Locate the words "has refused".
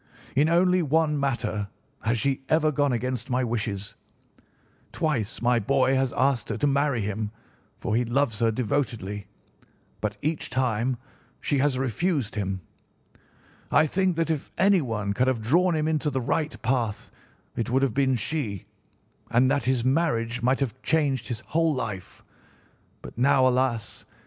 11.59-12.33